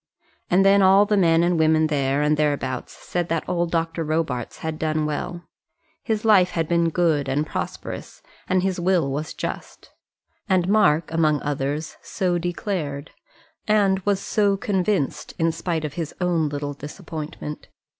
And 0.49 0.65
then 0.65 0.81
all 0.81 1.05
men 1.05 1.43
and 1.43 1.59
women 1.59 1.85
there 1.85 2.23
and 2.23 2.35
thereabouts 2.35 2.93
said 2.93 3.29
that 3.29 3.47
old 3.47 3.69
Dr. 3.69 4.03
Robarts 4.03 4.57
had 4.65 4.79
done 4.79 5.05
well. 5.05 5.43
His 6.01 6.25
life 6.25 6.49
had 6.49 6.67
been 6.67 6.89
good 6.89 7.29
and 7.29 7.45
prosperous, 7.45 8.23
and 8.49 8.63
his 8.63 8.79
will 8.79 9.11
was 9.11 9.35
just. 9.35 9.91
And 10.49 10.67
Mark, 10.67 11.11
among 11.11 11.39
others, 11.43 11.97
so 12.01 12.39
declared, 12.39 13.11
and 13.67 13.99
was 13.99 14.19
so 14.19 14.57
convinced 14.57 15.35
in 15.37 15.51
spite 15.51 15.85
of 15.85 15.93
his 15.93 16.15
own 16.19 16.49
little 16.49 16.73
disappointment. 16.73 17.67